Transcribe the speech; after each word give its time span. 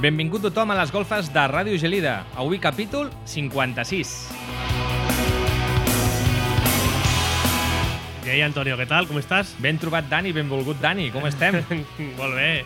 Benvingut 0.00 0.40
tothom 0.40 0.70
a 0.72 0.76
les 0.78 0.88
golfes 0.94 1.26
de 1.28 1.42
Ràdio 1.50 1.76
Gelida. 1.76 2.22
Avui 2.40 2.56
capítol 2.56 3.10
56. 3.28 4.12
I 8.24 8.30
ahí, 8.32 8.40
Antonio, 8.40 8.78
què 8.80 8.86
tal? 8.88 9.04
Com 9.10 9.18
estàs? 9.20 9.52
Ben 9.60 9.76
trobat, 9.76 10.08
Dani. 10.08 10.32
Benvolgut, 10.32 10.80
Dani. 10.80 11.10
Com 11.12 11.26
estem? 11.28 11.58
Molt 12.20 12.32
bé. 12.32 12.64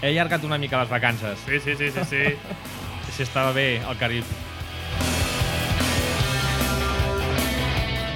He 0.00 0.14
allargat 0.14 0.48
una 0.48 0.56
mica 0.56 0.80
les 0.80 0.88
vacances. 0.88 1.44
Sí, 1.44 1.60
sí, 1.60 1.76
sí, 1.76 1.90
sí, 1.92 2.08
sí. 2.08 2.24
Si 3.16 3.22
estava 3.24 3.52
bé 3.52 3.82
al 3.84 3.96
Carib. 3.96 4.24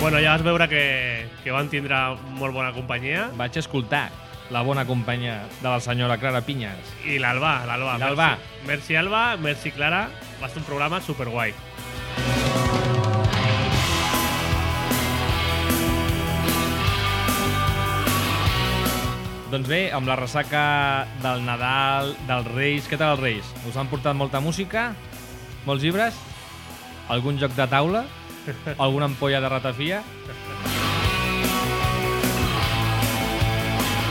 bueno, 0.00 0.18
ja 0.18 0.32
vas 0.32 0.42
veure 0.42 0.66
que, 0.68 1.28
que 1.44 1.52
van 1.52 1.68
tindre 1.68 1.96
molt 2.40 2.56
bona 2.56 2.72
companyia. 2.72 3.28
Vaig 3.36 3.56
escoltar 3.60 4.08
la 4.50 4.62
bona 4.62 4.84
companyia 4.84 5.46
de 5.62 5.68
la 5.68 5.80
senyora 5.80 6.18
Clara 6.18 6.42
Pinyas. 6.42 6.94
I 7.06 7.18
l'Alba, 7.22 7.64
l'Alba. 7.66 7.96
L'Alba. 7.98 8.28
Merci, 8.34 8.66
merci, 8.66 8.96
Alba, 8.96 9.36
merci, 9.36 9.70
Clara. 9.70 10.08
Va 10.40 10.48
ser 10.48 10.58
un 10.58 10.66
programa 10.66 11.00
superguai. 11.00 11.54
Doncs 19.50 19.66
bé, 19.66 19.80
amb 19.90 20.06
la 20.06 20.14
ressaca 20.14 21.06
del 21.24 21.42
Nadal, 21.42 22.12
dels 22.28 22.50
Reis... 22.54 22.86
Què 22.86 22.98
tal 22.98 23.16
els 23.16 23.22
Reis? 23.22 23.48
Us 23.66 23.78
han 23.78 23.90
portat 23.90 24.14
molta 24.14 24.38
música? 24.38 24.92
Molts 25.66 25.82
llibres? 25.82 26.18
Algun 27.10 27.38
joc 27.38 27.56
de 27.58 27.66
taula? 27.66 28.04
Alguna 28.78 29.10
ampolla 29.10 29.42
de 29.42 29.50
ratafia? 29.50 30.04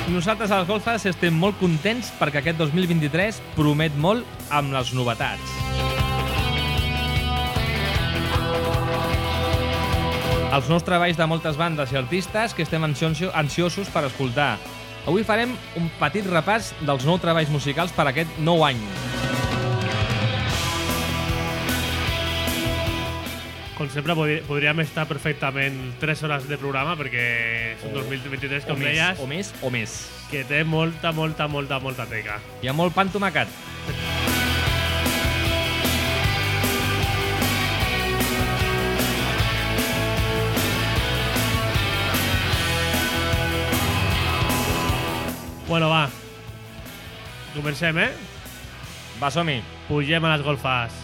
Nosaltres 0.09 0.51
als 0.51 0.67
Golfes 0.67 1.05
estem 1.05 1.35
molt 1.37 1.59
contents 1.61 2.09
perquè 2.19 2.41
aquest 2.41 2.57
2023 2.59 3.37
promet 3.55 3.93
molt 4.01 4.25
amb 4.49 4.73
les 4.73 4.89
novetats. 4.97 5.53
Els 10.49 10.67
nous 10.71 10.83
treballs 10.83 11.15
de 11.19 11.27
moltes 11.29 11.59
bandes 11.61 11.93
i 11.93 11.99
artistes 12.01 12.55
que 12.57 12.65
estem 12.65 12.83
ansio- 12.83 13.29
ansiosos 13.37 13.87
per 13.93 14.03
escoltar. 14.09 14.57
Avui 15.05 15.23
farem 15.23 15.53
un 15.77 15.91
petit 16.01 16.25
repàs 16.25 16.73
dels 16.81 17.05
nous 17.05 17.21
treballs 17.21 17.53
musicals 17.53 17.93
per 17.93 18.07
aquest 18.09 18.39
nou 18.41 18.65
any. 18.65 18.81
Com 23.79 23.87
sempre, 23.87 24.11
podríem 24.43 24.81
estar 24.83 25.05
perfectament 25.07 25.77
3 26.01 26.23
hores 26.27 26.47
de 26.51 26.57
programa 26.59 26.97
perquè 26.99 27.23
és 27.77 27.85
un 27.87 27.95
O- 27.95 28.01
2023, 28.03 28.65
O 28.67 28.73
com 28.73 28.81
més, 28.83 28.89
deies, 28.91 29.21
o 29.23 29.27
més, 29.31 29.53
o 29.63 29.71
més. 29.71 29.93
que 30.29 30.43
té 30.43 30.65
molta, 30.67 31.13
molta, 31.15 31.47
molta, 31.47 31.79
molta 31.79 32.05
teca. 32.11 32.41
Hi 32.61 32.67
ha 32.67 32.75
molt 32.75 32.93
pa 32.93 33.07
en 33.07 33.13
tomacat. 33.15 33.47
Bueno, 45.67 45.89
va. 45.89 46.09
Comencem, 47.55 47.97
eh? 47.99 48.11
Va, 49.21 49.29
som-hi. 49.31 49.59
Pugem 49.87 50.25
a 50.25 50.31
les 50.35 50.45
golfes. 50.45 50.95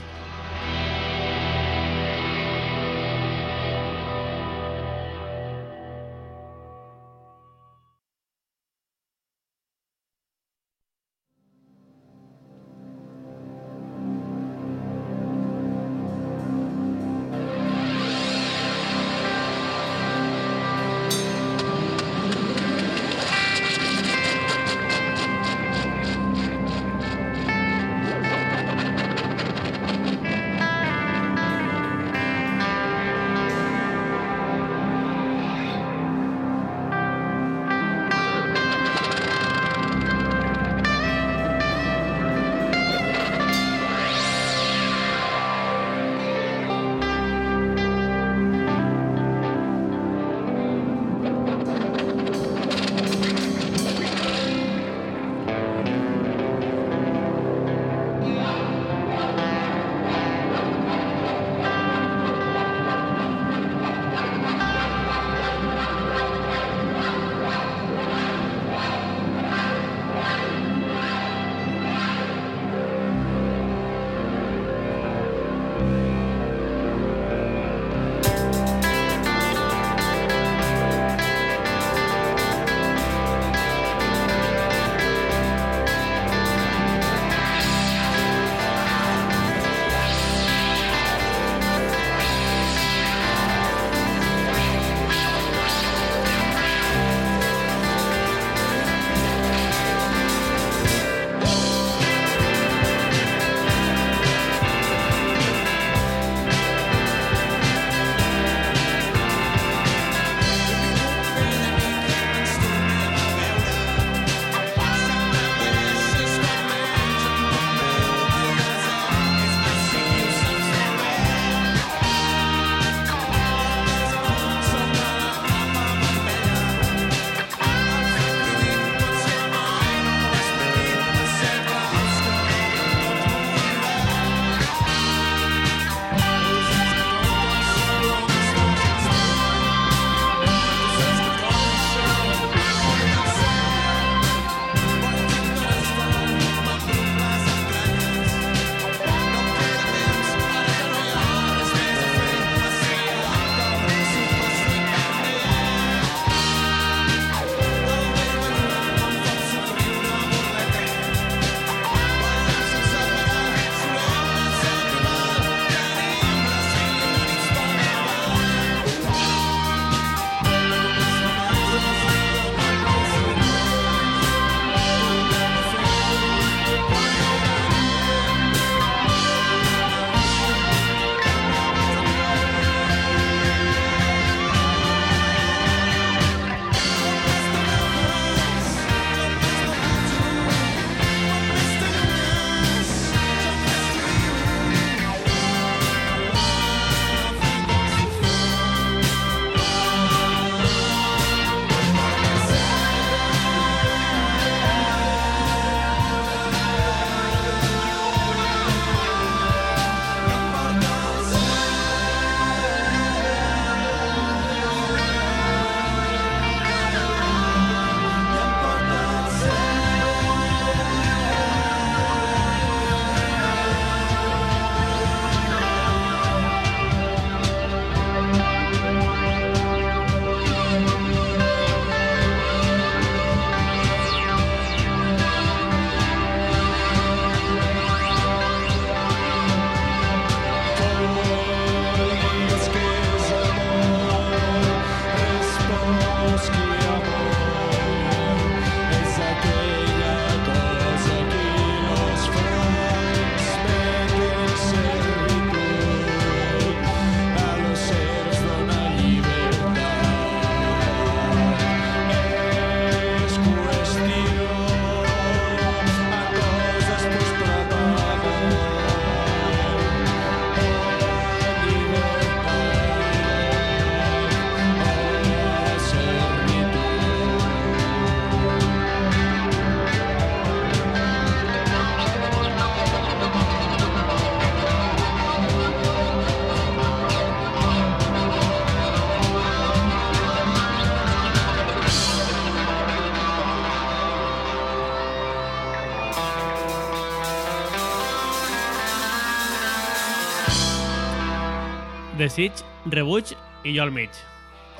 Desig, 302.25 302.63
Rebuig 302.89 303.35
i 303.61 303.75
jo 303.75 303.83
al 303.83 303.91
mig. 303.93 304.09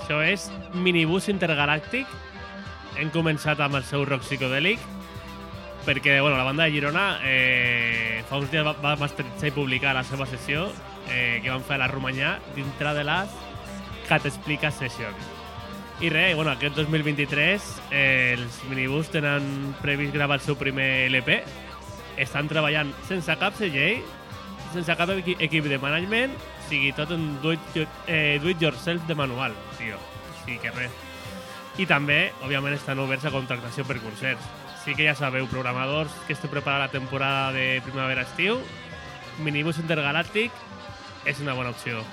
Això 0.02 0.18
és 0.26 0.48
Minibús 0.74 1.28
Intergalàctic. 1.30 2.10
Hem 2.98 3.12
començat 3.14 3.60
amb 3.62 3.78
el 3.78 3.86
seu 3.86 4.06
rock 4.08 4.26
psicodèlic 4.26 4.82
perquè 5.86 6.16
bueno, 6.24 6.40
la 6.40 6.48
banda 6.48 6.66
de 6.66 6.74
Girona 6.74 7.20
eh, 7.22 8.24
fa 8.26 8.40
uns 8.42 8.50
dies 8.50 8.66
va, 8.66 8.74
va 8.82 8.96
masteritzar 8.98 9.52
i 9.52 9.54
publicar 9.54 9.94
la 9.94 10.02
seva 10.08 10.26
sessió 10.26 10.64
eh, 11.12 11.38
que 11.44 11.52
van 11.52 11.62
fer 11.68 11.78
a 11.78 11.84
la 11.84 11.90
Romanyà 11.92 12.32
dintre 12.56 12.96
de 12.98 13.04
les 13.06 13.36
Cat 14.10 14.26
Explica 14.26 14.72
Sessions. 14.74 15.30
I 16.02 16.10
res, 16.10 16.34
bueno, 16.36 16.50
aquest 16.56 16.76
2023 16.82 17.70
eh, 17.92 18.34
els 18.40 18.58
minibús 18.72 19.14
tenen 19.14 19.76
previst 19.84 20.18
gravar 20.18 20.40
el 20.40 20.46
seu 20.48 20.58
primer 20.58 21.06
LP. 21.12 21.44
Estan 22.26 22.50
treballant 22.50 22.90
sense 23.06 23.38
cap 23.38 23.54
segell, 23.62 24.02
sense 24.74 24.98
cap 24.98 25.14
equi 25.14 25.38
equip 25.46 25.70
de 25.70 25.78
management, 25.80 26.34
sigui, 26.70 26.92
tot 26.98 27.12
en 27.16 27.42
do 27.42 27.54
it, 27.56 27.80
eh, 28.08 28.40
do 28.42 28.52
yourself 28.52 29.06
de 29.08 29.16
manual, 29.16 29.56
tio. 29.78 29.98
O 29.98 30.38
sigui 30.44 30.60
que 30.64 30.74
res. 30.76 30.92
I 31.78 31.86
també, 31.90 32.32
òbviament, 32.46 32.76
estan 32.78 33.02
oberts 33.04 33.26
a 33.28 33.34
contractació 33.34 33.84
per 33.88 34.00
concerts. 34.04 34.46
Sí 34.86 34.94
que 34.96 35.08
ja 35.08 35.16
sabeu, 35.18 35.48
programadors 35.52 36.14
que 36.28 36.36
esteu 36.38 36.52
preparant 36.52 36.86
la 36.86 36.94
temporada 36.94 37.52
de 37.56 37.82
primavera-estiu, 37.88 38.62
Minibús 39.44 39.82
Intergalàctic 39.82 40.54
és 41.26 41.42
una 41.44 41.58
bona 41.58 41.74
opció. 41.76 42.06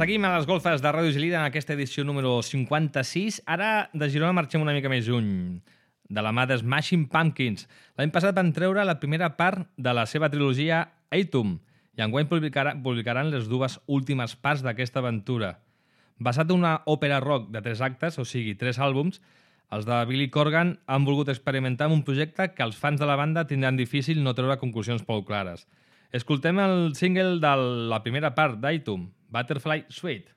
Seguim 0.00 0.24
a 0.24 0.30
les 0.32 0.46
golfes 0.48 0.80
de 0.80 0.90
Ràdio 0.94 1.12
Gelida 1.12 1.36
en 1.36 1.44
aquesta 1.44 1.74
edició 1.74 2.06
número 2.08 2.38
56. 2.40 3.42
Ara 3.44 3.90
de 3.92 4.06
Girona 4.08 4.32
marxem 4.32 4.62
una 4.64 4.72
mica 4.72 4.88
més 4.88 5.04
lluny, 5.04 5.58
de 6.08 6.24
la 6.24 6.30
mà 6.32 6.46
de 6.48 6.56
Smashing 6.56 7.02
Pumpkins. 7.12 7.66
L'any 8.00 8.08
passat 8.14 8.32
van 8.38 8.54
treure 8.56 8.86
la 8.88 8.94
primera 9.02 9.28
part 9.36 9.68
de 9.76 9.92
la 9.92 10.06
seva 10.08 10.30
trilogia 10.32 10.78
Atum 11.12 11.58
i 11.98 12.06
enguany 12.06 12.30
publicaran, 12.32 12.80
publicaran 12.80 13.28
les 13.28 13.44
dues 13.52 13.76
últimes 13.98 14.38
parts 14.40 14.64
d'aquesta 14.64 15.02
aventura. 15.04 15.58
Basat 16.16 16.48
en 16.48 16.62
una 16.62 16.72
òpera 16.88 17.20
rock 17.20 17.52
de 17.52 17.60
tres 17.68 17.84
actes, 17.84 18.16
o 18.16 18.24
sigui, 18.24 18.56
tres 18.56 18.80
àlbums, 18.80 19.20
els 19.68 19.84
de 19.84 20.00
Billy 20.08 20.32
Corgan 20.32 20.78
han 20.88 21.04
volgut 21.04 21.28
experimentar 21.28 21.90
amb 21.90 22.00
un 22.00 22.04
projecte 22.08 22.54
que 22.54 22.64
els 22.64 22.80
fans 22.80 23.04
de 23.04 23.12
la 23.12 23.20
banda 23.20 23.44
tindran 23.44 23.76
difícil 23.76 24.24
no 24.24 24.32
treure 24.32 24.56
conclusions 24.64 25.04
prou 25.04 25.26
clares. 25.28 25.68
Escoltem 26.10 26.56
el 26.64 26.94
single 26.96 27.36
de 27.44 27.56
la 27.92 28.00
primera 28.00 28.32
part 28.32 28.56
d'Itum, 28.64 29.10
Butterfly 29.32 29.82
Suite. 29.90 30.28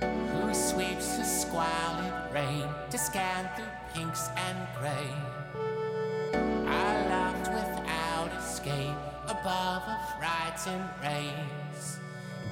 Who 0.00 0.52
sweeps 0.52 1.16
the 1.16 1.22
squalid 1.22 2.12
rain 2.34 2.66
to 2.90 2.98
scan 2.98 3.48
through 3.54 3.66
pinks 3.94 4.28
and 4.36 4.58
grey? 4.80 5.12
I 6.66 7.06
laughed 7.06 7.52
without 7.54 8.32
escape 8.36 8.98
above 9.28 9.84
a 9.86 9.98
frightened 10.18 10.90
race. 11.00 12.00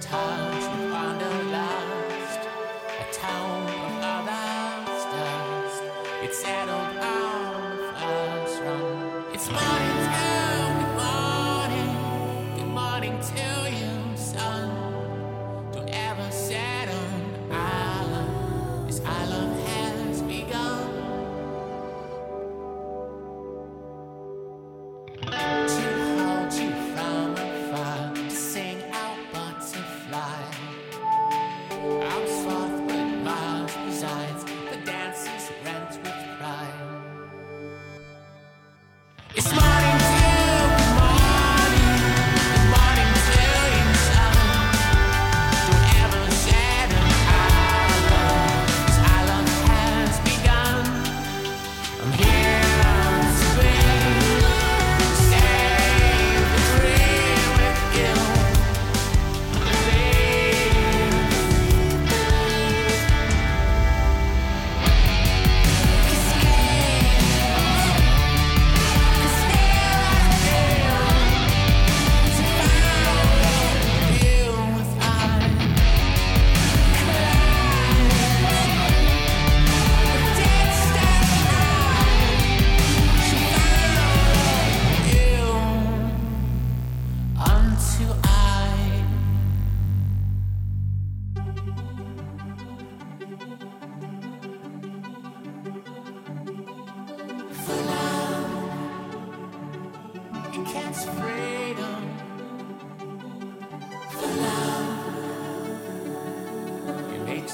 Touch 0.00 0.64
wanderlust, 0.92 2.42
a 3.00 3.06
of 3.68 4.28
others 4.28 5.04
dust. 5.10 5.82
It 6.22 6.32
settled 6.32 6.83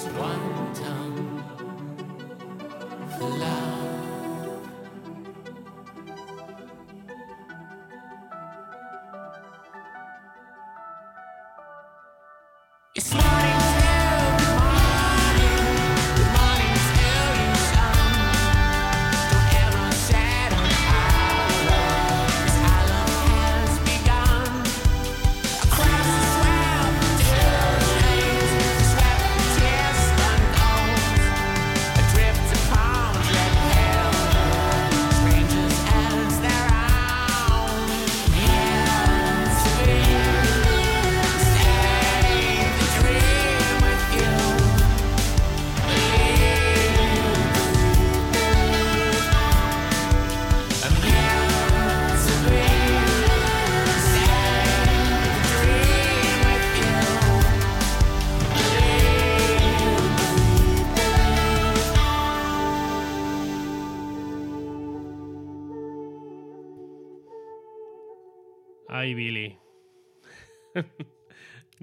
one 0.07 0.73
time 0.75 1.45
fly. 3.19 3.60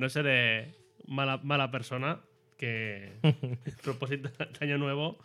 No 0.08 0.10
seré 0.10 0.74
mala, 1.06 1.38
mala 1.44 1.70
persona 1.70 2.22
que 2.58 3.20
propósito 3.84 4.30
de 4.30 4.66
año 4.66 4.78
nuevo, 4.78 5.20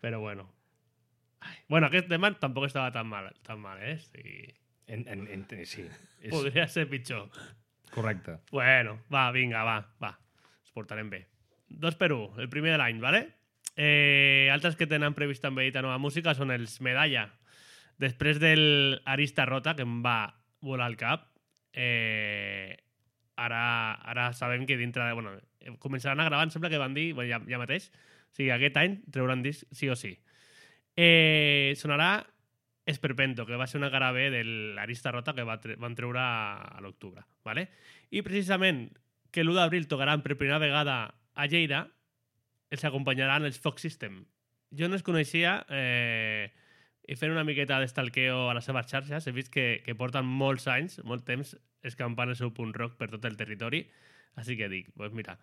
pero 0.00 0.18
bueno. 0.18 0.50
Ay, 1.40 1.56
bueno, 1.68 1.86
aquest 1.86 2.08
tema 2.08 2.32
tampoc 2.34 2.66
estava 2.66 2.90
tan 2.90 3.06
mal, 3.06 3.30
tan 3.46 3.60
mal 3.60 3.78
eh? 3.80 3.98
Sí. 3.98 4.52
En, 4.88 5.06
en, 5.06 5.28
en, 5.28 5.46
Podria 6.30 6.66
ser 6.66 6.88
pitjor. 6.88 7.30
correcte. 7.90 8.38
Bueno, 8.50 8.98
va, 9.12 9.30
vinga, 9.30 9.62
va, 9.62 9.94
va. 10.02 10.18
Ens 10.64 10.72
portarem 10.74 11.08
bé. 11.10 11.26
Dos 11.68 11.94
per 11.94 12.12
un, 12.12 12.34
el 12.40 12.48
primer 12.50 12.72
de 12.74 12.78
l'any, 12.78 12.98
¿vale? 13.00 13.28
Eh, 13.76 14.50
altres 14.52 14.74
que 14.74 14.88
tenen 14.90 15.14
previst 15.14 15.42
també 15.42 15.66
editar 15.66 15.84
nova 15.86 15.98
música 16.02 16.34
són 16.34 16.50
els 16.50 16.80
Medalla. 16.82 17.28
Després 18.02 18.42
del 18.42 19.00
Arista 19.06 19.46
Rota, 19.46 19.76
que 19.78 19.86
em 19.86 20.02
va 20.02 20.34
volar 20.66 20.90
al 20.90 20.98
cap, 20.98 21.30
eh, 21.72 22.85
ara, 23.36 23.94
ara 24.04 24.30
sabem 24.32 24.66
que 24.66 24.76
dintre 24.76 25.04
de... 25.04 25.12
Bueno, 25.16 25.36
eh, 25.60 25.74
començaran 25.78 26.20
a 26.20 26.28
gravar, 26.28 26.46
em 26.48 26.54
sembla 26.54 26.70
que 26.72 26.80
van 26.80 26.96
dir, 26.96 27.12
bueno, 27.14 27.30
ja, 27.30 27.40
ja 27.48 27.60
mateix, 27.60 27.90
o 28.32 28.38
sigui, 28.38 28.50
aquest 28.54 28.80
any 28.80 28.98
trauran 29.12 29.44
disc 29.44 29.68
sí 29.72 29.90
o 29.92 29.96
sí. 29.96 30.16
Eh, 30.96 31.74
sonarà 31.76 32.26
Esperpento, 32.86 33.46
que 33.46 33.56
va 33.58 33.66
ser 33.66 33.80
una 33.80 33.90
cara 33.90 34.12
B 34.14 34.30
de 34.30 34.44
l'Arista 34.46 35.10
Rota 35.10 35.34
que 35.34 35.42
va 35.42 35.58
tre 35.58 35.74
van 35.74 35.96
treure 35.98 36.20
a, 36.22 36.54
a 36.70 36.80
l'octubre. 36.80 37.24
¿vale? 37.44 37.66
I 38.14 38.22
precisament 38.22 38.86
que 39.34 39.42
l'1 39.42 39.58
d'abril 39.58 39.88
tocaran 39.90 40.22
per 40.22 40.36
primera 40.38 40.62
vegada 40.62 40.96
a 41.34 41.46
Lleida, 41.50 41.88
els 42.70 42.86
acompanyaran 42.86 43.44
els 43.44 43.58
Fox 43.58 43.82
System. 43.82 44.22
Jo 44.70 44.86
no 44.86 44.94
els 44.94 45.02
coneixia 45.06 45.58
eh, 45.66 46.54
i 47.06 47.18
fent 47.18 47.34
una 47.34 47.44
miqueta 47.46 47.80
d'estalqueo 47.82 48.46
a 48.50 48.54
les 48.54 48.66
seves 48.66 48.86
xarxes 48.90 49.26
he 49.26 49.34
vist 49.34 49.50
que, 49.52 49.82
que 49.82 49.98
porten 49.98 50.26
molts 50.26 50.66
anys, 50.70 51.00
molt 51.02 51.26
temps, 51.26 51.56
escampant 51.88 52.32
el 52.32 52.38
seu 52.38 52.52
punt 52.54 52.74
rock 52.76 52.96
per 53.00 53.08
tot 53.12 53.24
el 53.28 53.38
territori. 53.38 53.84
Així 54.36 54.56
que 54.58 54.68
dic, 54.72 54.90
pues 54.96 55.14
mira, 55.16 55.38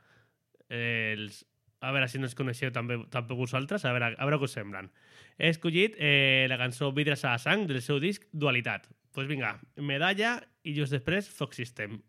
eh, 0.69 1.13
els, 1.15 1.43
a 1.81 1.91
veure 1.91 2.07
si 2.07 2.21
no 2.21 2.29
els 2.29 2.37
coneixeu 2.37 2.71
també, 2.75 2.99
també 3.13 3.37
vosaltres, 3.37 3.85
a 3.85 3.93
veure, 3.95 4.13
a 4.13 4.27
veure 4.27 4.39
què 4.41 4.49
us 4.49 4.57
semblen. 4.59 4.89
He 5.37 5.49
escollit 5.51 5.97
eh, 5.97 6.45
la 6.49 6.59
cançó 6.61 6.91
Vidres 6.95 7.25
a 7.25 7.35
la 7.35 7.41
sang 7.41 7.67
del 7.69 7.81
seu 7.81 7.99
disc 8.03 8.27
Dualitat. 8.31 8.87
Doncs 8.87 9.13
pues 9.13 9.29
vinga, 9.29 9.53
medalla 9.77 10.39
i 10.63 10.73
just 10.73 10.95
després 10.95 11.29
Fox 11.29 11.59
System. 11.61 11.99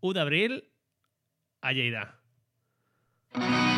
1 0.00 0.14
d'abril 0.14 0.58
a 1.62 1.72
Lleida. 1.72 2.06
Te 3.32 3.75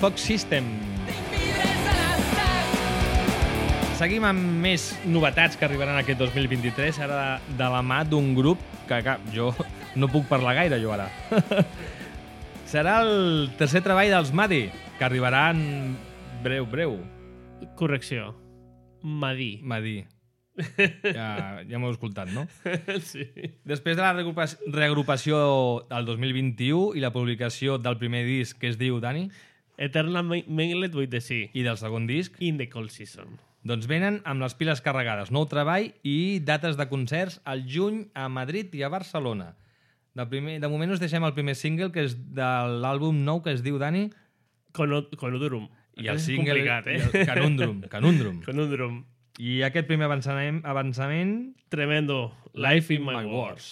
Fox 0.00 0.22
System. 0.24 0.64
Seguim 3.98 4.24
amb 4.24 4.40
més 4.62 4.86
novetats 5.04 5.58
que 5.60 5.66
arribaran 5.66 5.98
aquest 6.00 6.22
2023, 6.22 7.00
ara 7.04 7.18
de, 7.20 7.56
de 7.58 7.66
la 7.68 7.82
mà 7.84 7.98
d'un 8.08 8.30
grup 8.32 8.62
que, 8.88 9.02
que 9.04 9.16
jo 9.34 9.50
no 10.00 10.08
puc 10.08 10.24
parlar 10.30 10.54
gaire, 10.56 10.78
jo 10.80 10.94
ara. 10.94 11.10
Serà 12.72 13.02
el 13.04 13.50
tercer 13.60 13.82
treball 13.84 14.08
dels 14.14 14.32
Madi, 14.32 14.62
que 14.96 15.04
arribaran 15.04 15.60
breu, 16.40 16.64
breu. 16.64 16.96
Correcció. 17.76 18.30
Madi. 19.04 19.58
Madi. 19.60 19.98
Ja, 21.04 21.60
ja 21.68 21.76
m'heu 21.76 21.92
escoltat, 21.92 22.32
no? 22.32 22.46
Sí. 23.10 23.28
Després 23.68 24.00
de 24.00 24.08
la 24.08 24.16
reagrupació 24.16 25.44
del 25.92 26.08
2021 26.08 26.96
i 26.96 27.04
la 27.04 27.12
publicació 27.12 27.76
del 27.76 28.00
primer 28.00 28.24
disc 28.24 28.56
que 28.56 28.72
es 28.72 28.80
diu, 28.80 28.96
Dani? 29.04 29.28
Eternal 29.80 30.26
Mailet 30.28 30.92
vull 30.92 31.08
de 31.08 31.22
sí. 31.24 31.46
I 31.56 31.64
del 31.64 31.78
segon 31.80 32.06
disc? 32.06 32.36
In 32.44 32.60
the 32.60 32.68
Cold 32.68 32.92
Season. 32.92 33.38
Doncs 33.64 33.88
venen 33.88 34.20
amb 34.28 34.40
les 34.44 34.54
piles 34.56 34.80
carregades, 34.84 35.32
nou 35.32 35.46
treball 35.48 35.90
i 36.06 36.40
dates 36.44 36.78
de 36.80 36.86
concerts 36.88 37.40
al 37.48 37.66
juny 37.68 38.06
a 38.16 38.28
Madrid 38.32 38.72
i 38.76 38.84
a 38.84 38.92
Barcelona. 38.92 39.54
De, 40.16 40.24
primer, 40.28 40.58
de 40.60 40.68
moment 40.68 40.92
us 40.92 41.00
deixem 41.00 41.24
el 41.24 41.34
primer 41.36 41.54
single, 41.56 41.90
que 41.94 42.04
és 42.08 42.16
de 42.16 42.48
l'àlbum 42.82 43.20
nou 43.24 43.42
que 43.44 43.54
es 43.56 43.64
diu, 43.64 43.78
Dani... 43.80 44.08
Conundrum. 44.76 45.68
I 45.98 46.08
el 46.12 46.20
single... 46.22 46.60
Complicat, 46.60 46.88
eh? 46.88 47.00
El 47.02 47.26
Canundrum. 47.30 47.80
Canundrum. 47.90 48.40
Canundrum. 48.46 49.04
I 49.40 49.60
aquest 49.68 49.88
primer 49.88 50.08
avançament... 50.08 50.60
avançament... 50.64 51.36
Tremendo. 51.72 52.30
Life 52.54 52.92
in 52.94 53.04
my 53.06 53.24
wars. 53.24 53.32
wars. 53.32 53.70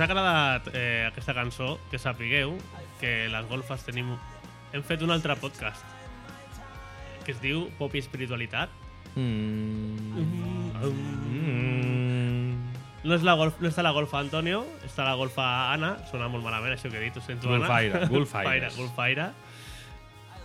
ha 0.00 0.08
agradat 0.08 0.68
eh, 0.74 1.06
aquesta 1.08 1.34
cançó, 1.36 1.78
que 1.90 1.98
sapigueu 1.98 2.56
que 3.00 3.28
les 3.32 3.48
golfes 3.48 3.86
tenim... 3.86 4.14
Hem 4.70 4.84
fet 4.86 5.02
un 5.02 5.10
altre 5.10 5.34
podcast 5.40 5.82
que 7.24 7.34
es 7.34 7.40
diu 7.42 7.66
Pop 7.78 7.94
i 7.94 8.00
Espiritualitat. 8.00 8.70
Mm. 9.14 10.14
Mm. 10.14 10.90
Mm. 11.34 12.54
No, 13.02 13.14
és 13.16 13.24
la 13.24 13.34
golf, 13.38 13.56
no 13.60 13.70
està 13.70 13.84
la 13.84 13.94
golfa 13.96 14.20
Antonio, 14.20 14.62
està 14.86 15.06
la 15.06 15.14
golfa 15.18 15.46
Anna. 15.72 15.94
Sona 16.10 16.28
molt 16.32 16.44
malament 16.44 16.76
això 16.76 16.90
que 16.92 17.00
he 17.00 17.06
dit, 17.06 17.16
ho 17.16 17.24
sento, 17.24 17.48
Anna. 17.48 17.66
Golfaire, 18.10 18.70
golfaire. 18.80 19.30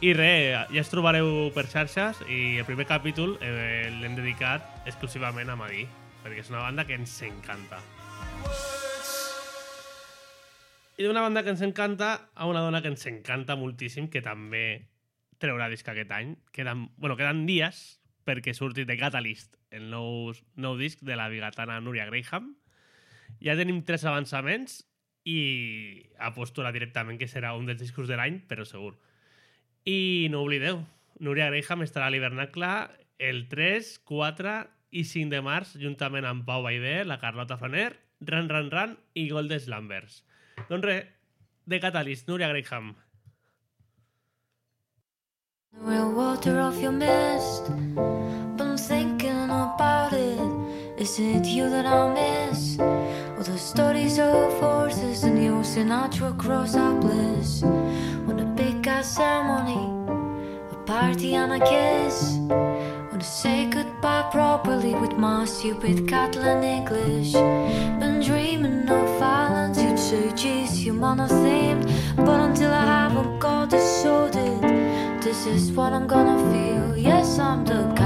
I 0.06 0.14
res, 0.16 0.72
ja 0.76 0.82
es 0.82 0.92
trobareu 0.92 1.52
per 1.56 1.68
xarxes 1.72 2.24
i 2.28 2.58
el 2.60 2.68
primer 2.68 2.88
capítol 2.90 3.38
eh, 3.40 3.88
l'hem 4.02 4.18
dedicat 4.18 4.88
exclusivament 4.90 5.50
a 5.52 5.60
Madí, 5.60 5.86
perquè 6.24 6.44
és 6.44 6.52
una 6.52 6.66
banda 6.68 6.88
que 6.88 7.00
ens 7.00 7.22
encanta. 7.26 7.80
Música 8.44 8.85
i 10.96 11.04
d'una 11.04 11.22
banda 11.26 11.44
que 11.44 11.52
ens 11.52 11.62
encanta 11.66 12.30
a 12.36 12.46
una 12.48 12.62
dona 12.64 12.80
que 12.82 12.88
ens 12.88 13.04
encanta 13.10 13.58
moltíssim, 13.60 14.08
que 14.08 14.22
també 14.24 14.88
treurà 15.44 15.68
disc 15.68 15.88
aquest 15.92 16.12
any. 16.16 16.36
Queden, 16.56 16.88
bueno, 16.96 17.18
queden 17.20 17.44
dies 17.50 18.00
perquè 18.26 18.54
surti 18.56 18.86
de 18.88 18.96
Catalyst, 18.98 19.58
el 19.76 19.90
nou, 19.92 20.32
nou 20.56 20.78
disc 20.80 21.04
de 21.04 21.18
la 21.20 21.28
bigatana 21.30 21.82
Núria 21.84 22.08
Graham. 22.08 22.54
Ja 23.44 23.58
tenim 23.60 23.84
tres 23.84 24.06
avançaments 24.08 24.86
i 25.28 26.06
aposto 26.22 26.64
directament 26.72 27.20
que 27.20 27.28
serà 27.28 27.52
un 27.58 27.68
dels 27.68 27.82
discos 27.82 28.08
de 28.08 28.16
l'any, 28.16 28.40
però 28.48 28.64
segur. 28.66 28.96
I 29.86 30.30
no 30.32 30.46
oblideu, 30.46 30.80
Núria 31.20 31.50
Graham 31.52 31.84
estarà 31.84 32.08
a 32.08 32.14
l'Hivernacle 32.14 32.72
el 33.20 33.46
3, 33.52 33.98
4 34.08 34.56
i 34.96 35.04
5 35.04 35.34
de 35.34 35.44
març, 35.44 35.76
juntament 35.82 36.26
amb 36.26 36.48
Pau 36.48 36.64
Baidé, 36.64 37.04
la 37.04 37.20
Carlota 37.20 37.60
Flaner, 37.60 37.92
Ran 38.24 38.48
Ran 38.48 38.72
Ran 38.72 38.98
i 39.14 39.28
Goldes 39.30 39.68
Lambers. 39.68 40.24
Doncs 40.70 41.06
de 41.68 41.80
Catalyst, 41.80 42.28
Núria 42.28 42.48
Graham. 42.62 42.96
Real 45.82 46.12
water 46.12 46.60
off 46.60 46.80
your 46.80 46.92
mist, 46.92 47.70
I'm 48.60 48.78
thinking 48.78 49.46
about 49.46 50.14
it. 50.14 50.40
Is 50.98 51.20
it 51.20 51.46
you 51.46 51.70
that 51.70 51.86
I 51.86 52.14
miss? 52.14 52.80
All 52.80 53.44
the 53.44 53.58
stories 53.58 54.18
of 54.18 54.54
horses 54.60 55.24
and 55.24 55.38
ocean 55.50 55.90
natural 55.90 56.34
cross 56.34 56.76
our 56.76 56.96
bliss. 57.00 57.62
When 58.26 58.40
a 58.40 58.46
big 58.46 58.88
ass 58.88 59.16
ceremony, 59.16 59.86
a 60.72 60.76
party 60.86 61.36
and 61.36 61.52
a 61.54 61.60
kiss. 61.60 62.38
Wanna 63.12 63.24
say 63.24 63.70
goodbye 63.70 64.30
properly 64.32 64.94
with 64.96 65.14
my 65.18 65.46
stupid 65.46 66.08
Catalan 66.08 66.64
English. 66.64 67.34
Been 68.00 68.22
dreaming 68.22 68.90
of 68.90 69.20
violence, 69.20 69.78
geez, 70.36 70.86
you 70.86 70.94
monothemed. 70.94 71.86
But 72.16 72.40
until 72.48 72.72
I 72.72 72.86
haven't 72.86 73.40
got 73.40 73.74
it 73.74 73.82
sorted, 73.82 74.62
this 75.22 75.46
is 75.46 75.72
what 75.72 75.94
I'm 75.94 76.08
gonna 76.08 76.38
feel. 76.52 76.98
Yes, 76.98 77.40
I'm 77.40 77.66
the 77.66 77.82
catalyst. 77.96 78.05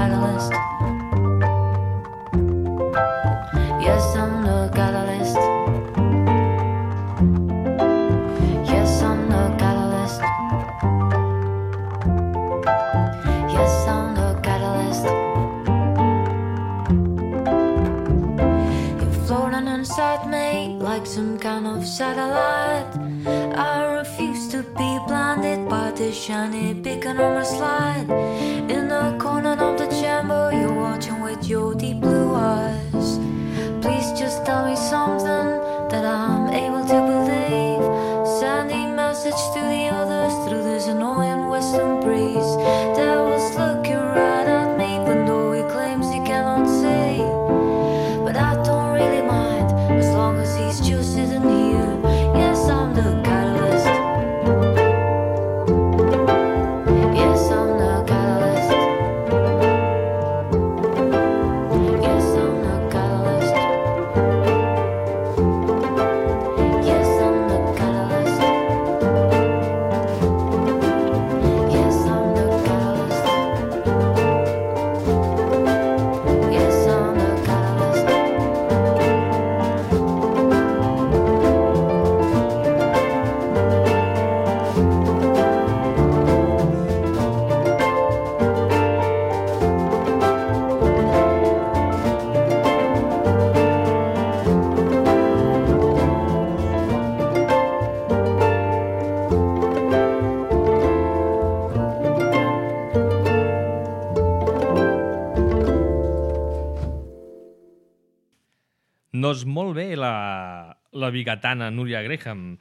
Doncs 109.30 109.44
molt 109.46 109.76
bé 109.78 109.92
la, 109.94 110.74
la 110.98 111.08
bigatana 111.14 111.68
Núria 111.70 112.00
Graham. 112.02 112.56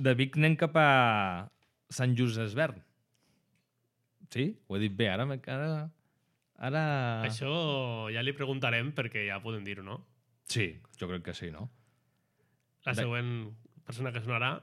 De 0.00 0.14
Vic 0.18 0.34
anem 0.40 0.56
cap 0.58 0.74
a 0.80 0.86
Sant 1.94 2.16
Just 2.18 2.40
Esvern. 2.42 2.80
Sí? 4.34 4.48
Ho 4.66 4.74
he 4.74 4.80
dit 4.82 4.96
bé, 4.98 5.06
ara... 5.12 5.28
Ara... 5.30 5.68
ara... 6.58 6.82
Això 7.28 7.52
ja 8.10 8.24
li 8.26 8.34
preguntarem 8.34 8.90
perquè 8.96 9.28
ja 9.28 9.38
podem 9.44 9.62
dir-ho, 9.66 9.84
no? 9.86 10.00
Sí, 10.50 10.72
jo 10.98 11.06
crec 11.12 11.28
que 11.28 11.36
sí, 11.38 11.52
no? 11.54 11.68
La 12.88 12.96
següent 12.98 13.30
persona 13.86 14.10
que 14.10 14.22
sonarà 14.24 14.56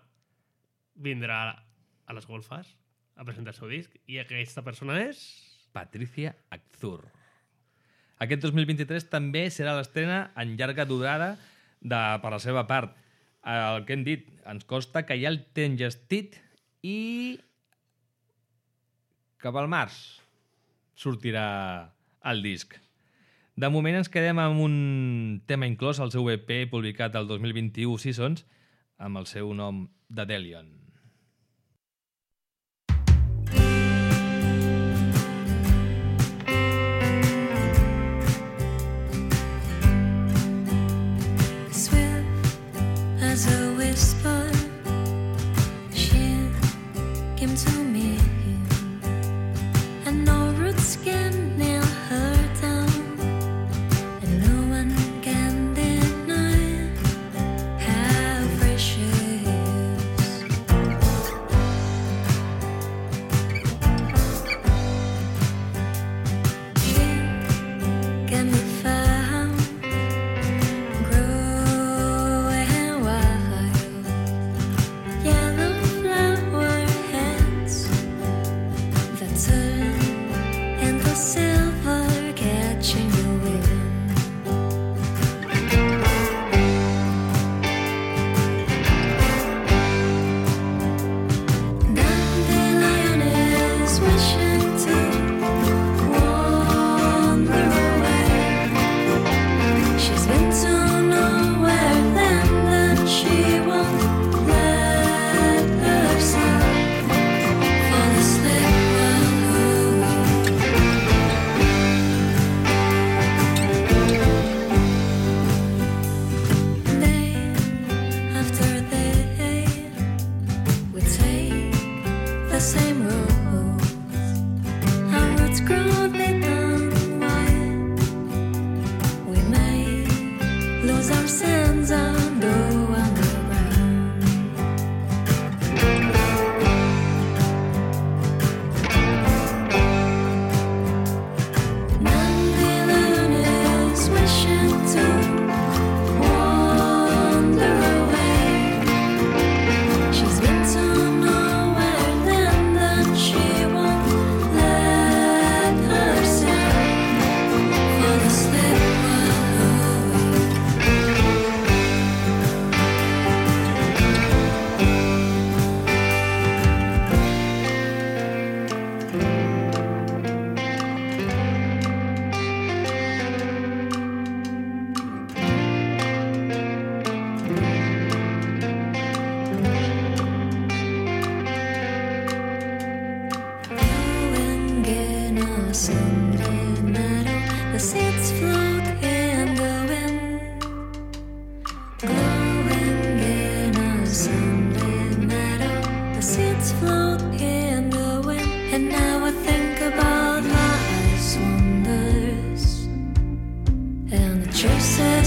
vindrà 1.07 1.39
a 2.03 2.17
les 2.17 2.27
golfes 2.27 2.73
a 3.15 3.23
presentar 3.23 3.53
el 3.55 3.59
seu 3.61 3.71
disc 3.71 3.95
i 4.11 4.19
aquesta 4.19 4.63
persona 4.65 4.99
és... 5.05 5.23
Patricia 5.71 6.33
Akzur. 6.51 7.05
Aquest 8.23 8.41
2023 8.45 9.09
també 9.11 9.45
serà 9.53 9.75
l'estrena 9.77 10.31
en 10.39 10.55
llarga 10.57 10.87
durada 10.89 11.35
de, 11.81 11.99
per 12.21 12.31
la 12.33 12.39
seva 12.41 12.65
part. 12.69 12.95
El 13.47 13.85
que 13.85 13.93
hem 13.93 14.03
dit, 14.07 14.25
ens 14.49 14.65
costa 14.67 15.05
que 15.05 15.19
ja 15.21 15.29
el 15.29 15.43
té 15.55 15.67
engestit 15.69 16.39
i 16.83 17.37
cap 19.41 19.55
al 19.55 19.69
març 19.69 19.99
sortirà 20.97 21.45
el 22.27 22.41
disc. 22.41 22.73
De 23.57 23.69
moment 23.73 23.99
ens 23.99 24.09
quedem 24.13 24.37
amb 24.41 24.61
un 24.61 24.75
tema 25.49 25.69
inclòs 25.69 26.01
al 26.01 26.11
seu 26.13 26.27
EP 26.33 26.51
publicat 26.73 27.15
el 27.17 27.29
2021 27.29 28.01
Seasons 28.01 28.43
amb 29.01 29.21
el 29.21 29.29
seu 29.29 29.53
nom 29.53 29.85
de 30.09 30.25
Delion. 30.29 30.86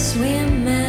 swim 0.01 0.80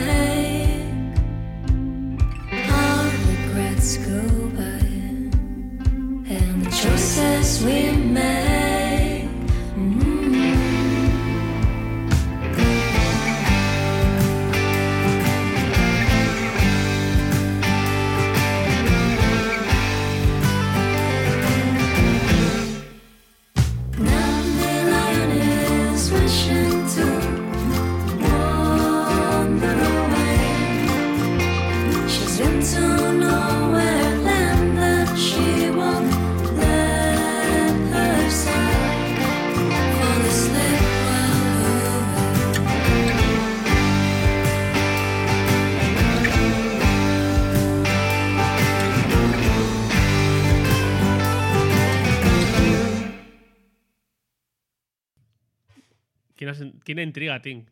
Quina, 56.91 57.05
intriga 57.07 57.37
tinc. 57.39 57.69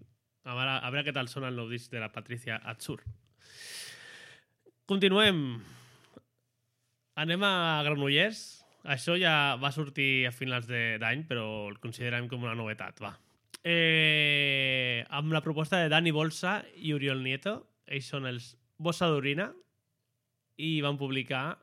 A 0.48 0.54
veure, 0.56 0.78
a 0.80 0.90
veure 0.94 1.04
què 1.04 1.12
tal 1.12 1.28
sona 1.28 1.50
el 1.52 1.58
nou 1.60 1.68
disc 1.68 1.92
de 1.92 2.00
la 2.00 2.08
Patricia 2.14 2.56
Atzur. 2.72 3.02
Continuem. 4.88 5.42
Anem 7.20 7.44
a 7.44 7.52
Granollers. 7.84 8.44
Això 8.88 9.18
ja 9.20 9.58
va 9.60 9.74
sortir 9.76 10.24
a 10.30 10.32
finals 10.32 10.70
d'any, 10.72 11.26
però 11.28 11.44
el 11.68 11.76
considerem 11.84 12.30
com 12.32 12.48
una 12.48 12.56
novetat, 12.56 13.02
va. 13.04 13.12
Eh, 13.60 15.04
amb 15.20 15.36
la 15.36 15.44
proposta 15.44 15.84
de 15.84 15.92
Dani 15.92 16.16
Bolsa 16.16 16.62
i 16.80 16.96
Oriol 16.96 17.20
Nieto. 17.26 17.58
Ells 17.92 18.08
són 18.08 18.30
els 18.32 18.54
Bossa 18.80 19.12
d'Orina 19.12 19.50
i 20.64 20.72
van 20.80 20.96
publicar, 20.96 21.60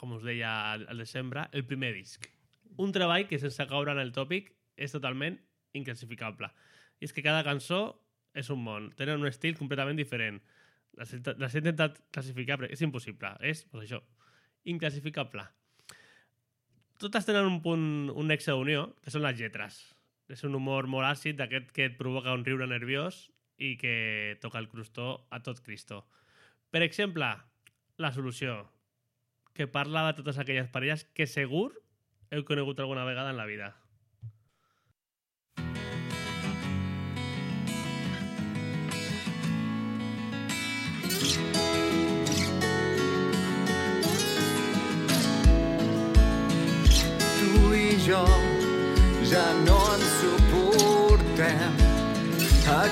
com 0.00 0.16
us 0.16 0.24
deia 0.24 0.56
al 0.72 1.04
desembre, 1.04 1.44
el 1.52 1.68
primer 1.68 1.92
disc. 2.00 2.24
Un 2.80 2.96
treball 2.96 3.28
que, 3.28 3.36
sense 3.36 3.68
caure 3.68 3.92
en 3.92 4.00
el 4.00 4.16
tòpic, 4.16 4.48
és 4.80 4.96
totalment 4.96 5.36
inclassificable. 5.76 6.48
I 7.00 7.08
és 7.08 7.14
que 7.16 7.24
cada 7.24 7.44
cançó 7.46 7.80
és 8.36 8.50
un 8.52 8.60
món. 8.62 8.90
Tenen 8.98 9.20
un 9.20 9.26
estil 9.30 9.56
completament 9.58 9.96
diferent. 9.98 10.40
Les, 10.98 11.14
he- 11.14 11.58
intentat 11.62 12.00
classificar, 12.12 12.58
però 12.60 12.68
és 12.70 12.82
impossible. 12.84 13.32
És, 13.40 13.64
doncs 13.72 13.86
això, 13.88 14.02
inclassificable. 14.68 15.46
Totes 17.00 17.24
tenen 17.24 17.48
un 17.48 17.60
punt, 17.64 18.10
un 18.12 18.28
nexe 18.28 18.52
d'unió, 18.52 18.90
que 19.00 19.10
són 19.12 19.24
les 19.24 19.38
lletres. 19.38 19.80
És 20.30 20.44
un 20.44 20.54
humor 20.54 20.86
molt 20.86 21.08
àcid, 21.08 21.38
d'aquest 21.40 21.70
que 21.74 21.86
et 21.88 21.96
provoca 21.98 22.34
un 22.36 22.44
riure 22.44 22.68
nerviós 22.68 23.30
i 23.56 23.74
que 23.80 24.36
toca 24.40 24.60
el 24.60 24.68
crustó 24.68 25.26
a 25.30 25.40
tot 25.42 25.60
Cristo. 25.64 26.04
Per 26.70 26.82
exemple, 26.82 27.32
La 28.00 28.12
solució, 28.16 28.70
que 29.52 29.66
parla 29.68 30.06
de 30.06 30.14
totes 30.16 30.38
aquelles 30.40 30.70
parelles 30.72 31.02
que 31.12 31.26
segur 31.28 31.74
heu 32.32 32.44
conegut 32.48 32.78
alguna 32.80 33.04
vegada 33.04 33.28
en 33.28 33.36
la 33.36 33.44
vida. 33.44 33.74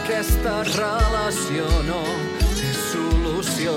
Aquesta 0.08 0.62
relació 0.64 1.66
no 1.84 1.98
té 2.40 2.70
solució. 2.78 3.74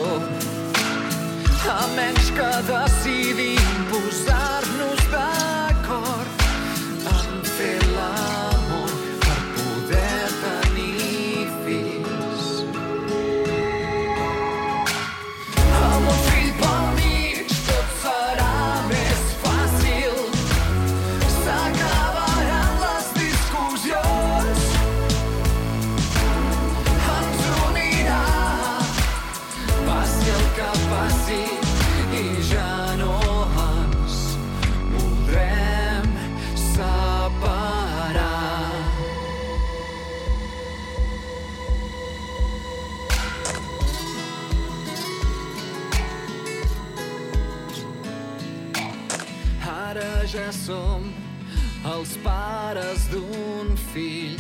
A 1.74 1.82
menys 1.98 2.32
que 2.38 2.50
decidim 2.72 3.76
posar-nos 3.91 4.61
som 50.52 51.06
els 51.91 52.16
pares 52.24 53.08
d'un 53.12 53.72
fill 53.91 54.38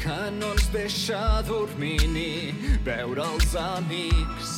que 0.00 0.18
no 0.38 0.52
ens 0.54 0.68
deixa 0.72 1.42
dormir 1.48 2.00
ni 2.14 2.54
veure 2.86 3.26
els 3.34 3.54
amics. 3.60 4.56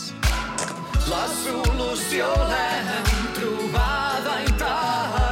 La 1.10 1.24
solució 1.42 2.28
l'hem 2.52 3.10
trobada 3.40 4.36
a 4.36 4.44
internet 4.46 5.29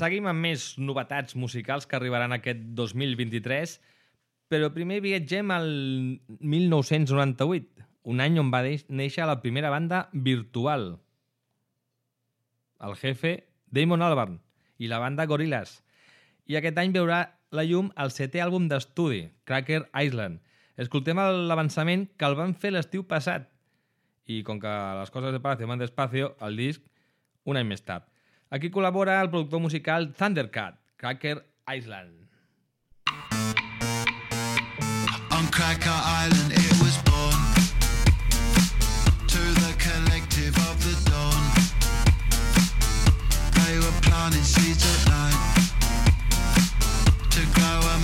Seguim 0.00 0.24
amb 0.30 0.40
més 0.40 0.62
novetats 0.80 1.34
musicals 1.36 1.84
que 1.84 1.98
arribaran 1.98 2.32
aquest 2.32 2.60
2023, 2.78 3.74
però 4.48 4.70
primer 4.72 5.02
viatgem 5.04 5.50
al 5.52 5.66
1998, 6.40 7.84
un 8.08 8.22
any 8.24 8.38
on 8.40 8.48
va 8.54 8.62
néixer 8.64 9.26
la 9.28 9.40
primera 9.42 9.68
banda 9.68 10.06
virtual. 10.28 10.86
El 12.80 12.96
jefe 12.96 13.34
Damon 13.68 14.00
Albarn 14.06 14.38
i 14.80 14.88
la 14.88 15.02
banda 15.02 15.26
Gorillaz. 15.28 15.74
I 16.48 16.56
aquest 16.56 16.80
any 16.80 16.94
veurà 16.96 17.20
la 17.52 17.66
llum 17.68 17.90
el 18.00 18.14
setè 18.14 18.40
àlbum 18.40 18.70
d'estudi, 18.70 19.26
Cracker 19.44 19.82
Island. 19.92 20.40
Escoltem 20.80 21.20
l'avançament 21.50 22.08
que 22.16 22.30
el 22.30 22.38
van 22.40 22.56
fer 22.56 22.72
l'estiu 22.72 23.04
passat. 23.04 23.50
I 24.24 24.40
com 24.48 24.62
que 24.62 24.72
les 25.02 25.12
coses 25.12 25.36
de 25.36 25.42
Palacio 25.44 25.68
van 25.68 25.82
despacio, 25.82 26.32
el 26.40 26.56
disc 26.56 26.88
un 27.44 27.60
any 27.60 27.68
més 27.68 27.84
tard. 27.84 28.09
Aquí 28.50 28.66
col·labora 28.74 29.20
el 29.22 29.28
productor 29.30 29.60
musical 29.62 30.08
Thundercat, 30.18 30.74
Cracker 30.96 31.38
Island. 31.70 32.16
They 43.54 43.78
were 43.78 43.96
planting 44.02 44.42
seeds 44.42 44.82
at 44.82 45.02
night. 45.14 45.40
To 47.30 47.40
grow 47.54 47.78
a 47.86 47.96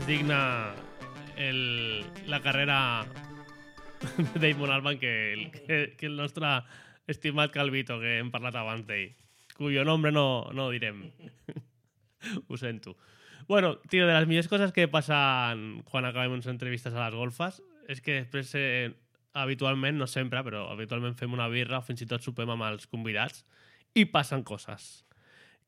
més 0.00 0.06
digna 0.06 0.72
el, 1.36 2.04
la 2.26 2.40
carrera 2.40 3.04
de 4.32 4.40
Damon 4.40 4.70
Albarn 4.72 4.98
que 4.98 5.50
que, 5.66 5.94
que 5.98 6.06
el 6.06 6.16
nostre 6.16 6.62
estimat 7.06 7.50
Calvito, 7.52 7.98
que 8.00 8.18
hem 8.20 8.30
parlat 8.30 8.54
abans 8.56 8.86
d'ell. 8.86 9.10
Cuyo 9.58 9.84
nombre 9.84 10.12
no, 10.12 10.48
no 10.54 10.70
direm. 10.70 11.10
Ho 12.48 12.56
sento. 12.56 12.96
Bueno, 13.48 13.76
tio, 13.90 14.06
de 14.06 14.14
les 14.14 14.28
millors 14.28 14.48
coses 14.48 14.72
que 14.72 14.88
passen 14.88 15.82
quan 15.90 16.06
acabem 16.08 16.38
unes 16.38 16.48
entrevistes 16.48 16.94
a 16.94 17.08
les 17.08 17.18
golfes 17.18 17.60
és 17.88 18.00
que 18.00 18.22
després, 18.22 18.54
eh, 18.54 18.94
habitualment, 19.34 19.98
no 19.98 20.06
sempre, 20.06 20.40
però 20.46 20.68
habitualment 20.70 21.18
fem 21.18 21.34
una 21.34 21.50
birra 21.52 21.82
o 21.82 21.84
fins 21.84 22.00
i 22.00 22.08
tot 22.08 22.24
sopem 22.24 22.48
amb 22.48 22.68
els 22.70 22.86
convidats 22.86 23.44
i 23.92 24.06
passen 24.06 24.46
coses. 24.46 25.04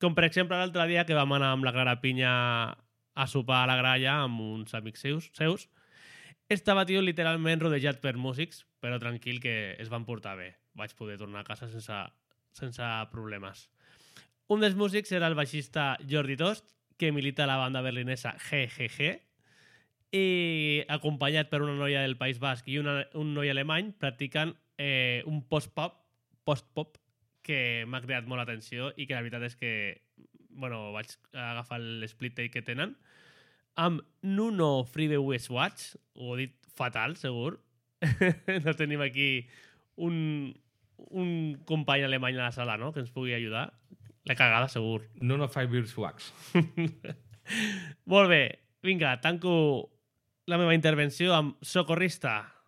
Com 0.00 0.16
per 0.16 0.24
exemple 0.30 0.56
l'altre 0.56 0.88
dia 0.88 1.04
que 1.04 1.18
vam 1.18 1.36
anar 1.36 1.52
amb 1.52 1.68
la 1.68 1.74
Clara 1.74 1.98
Pinya 2.00 2.32
a 3.14 3.26
sopar 3.28 3.62
a 3.64 3.70
la 3.70 3.78
gralla 3.78 4.22
amb 4.24 4.40
uns 4.40 4.74
amics 4.74 5.04
seus, 5.04 5.30
seus 5.36 5.68
estava, 6.52 6.84
tio, 6.84 7.00
literalment 7.00 7.62
rodejat 7.62 8.00
per 8.02 8.16
músics, 8.20 8.66
però 8.82 8.98
tranquil, 9.00 9.40
que 9.40 9.74
es 9.80 9.88
van 9.88 10.04
portar 10.04 10.36
bé. 10.36 10.52
Vaig 10.76 10.92
poder 10.98 11.16
tornar 11.20 11.42
a 11.42 11.48
casa 11.48 11.68
sense, 11.70 11.98
sense 12.52 12.88
problemes. 13.12 13.68
Un 14.52 14.60
dels 14.60 14.76
músics 14.76 15.12
era 15.16 15.30
el 15.30 15.38
baixista 15.38 15.96
Jordi 16.08 16.36
Tost, 16.36 16.66
que 17.00 17.12
milita 17.12 17.44
a 17.44 17.48
la 17.48 17.56
banda 17.56 17.80
berlinesa 17.80 18.34
GGG, 18.36 19.14
i 20.12 20.26
acompanyat 20.92 21.48
per 21.48 21.62
una 21.64 21.72
noia 21.78 22.02
del 22.04 22.18
País 22.20 22.38
Basc 22.38 22.66
i 22.68 22.76
una, 22.82 22.98
un 23.16 23.32
noi 23.32 23.48
alemany, 23.48 23.94
practiquen 23.96 24.52
eh, 24.76 25.22
un 25.24 25.40
post-pop 25.48 26.02
post-pop 26.44 26.98
que 27.42 27.84
m'ha 27.88 28.02
creat 28.02 28.28
molt 28.30 28.42
atenció 28.42 28.92
i 28.96 29.06
que 29.06 29.16
la 29.16 29.22
veritat 29.22 29.46
és 29.46 29.56
que 29.58 29.72
bueno, 30.54 30.90
vaig 30.92 31.10
agafar 31.32 31.80
l'split 31.80 32.36
take 32.36 32.52
que 32.56 32.66
tenen 32.66 32.96
amb 33.74 34.02
Nuno 34.20 34.84
Freeway 34.84 35.18
Watch, 35.50 35.96
ho 36.14 36.34
he 36.34 36.46
dit 36.46 36.56
fatal, 36.76 37.16
segur, 37.16 37.58
no 38.64 38.74
tenim 38.76 39.02
aquí 39.04 39.46
un, 39.96 40.52
un 41.10 41.30
company 41.68 42.04
alemany 42.04 42.38
a 42.38 42.48
la 42.48 42.52
sala, 42.52 42.76
no?, 42.76 42.92
que 42.92 43.00
ens 43.00 43.12
pugui 43.12 43.34
ajudar. 43.34 43.72
La 44.24 44.36
cagada, 44.38 44.68
segur. 44.70 45.08
Five 45.50 45.66
Beers 45.72 45.96
Wax. 45.98 46.30
Molt 48.12 48.30
bé, 48.30 48.42
vinga, 48.82 49.16
tanco 49.20 49.90
la 50.46 50.58
meva 50.58 50.76
intervenció 50.76 51.34
amb 51.34 51.56
Socorrista. 51.62 52.36
que 52.42 52.61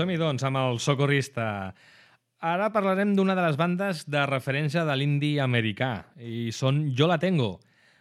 Som-hi, 0.00 0.14
doncs, 0.16 0.40
amb 0.48 0.56
el 0.56 0.78
Socorrista. 0.80 1.74
Ara 2.40 2.70
parlarem 2.72 3.10
d'una 3.12 3.34
de 3.36 3.42
les 3.44 3.58
bandes 3.60 4.06
de 4.08 4.22
referència 4.24 4.86
de 4.88 4.94
l'indi 4.96 5.34
americà, 5.44 6.06
i 6.16 6.48
són 6.56 6.86
Jo 6.96 7.04
la 7.10 7.18
tengo. 7.20 7.58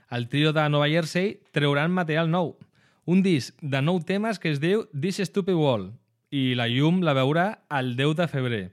El 0.08 0.30
trio 0.32 0.54
de 0.56 0.64
Nova 0.72 0.88
Jersey 0.88 1.34
treuran 1.52 1.92
material 1.92 2.32
nou. 2.32 2.54
Un 3.04 3.20
disc 3.26 3.60
de 3.60 3.82
nou 3.84 4.00
temes 4.00 4.40
que 4.40 4.48
es 4.54 4.62
diu 4.64 4.86
This 4.94 5.20
Stupid 5.28 5.60
World, 5.60 5.92
i 6.32 6.54
la 6.56 6.70
llum 6.72 7.04
la 7.04 7.18
veurà 7.20 7.50
el 7.82 7.92
10 8.00 8.16
de 8.22 8.30
febrer. 8.32 8.64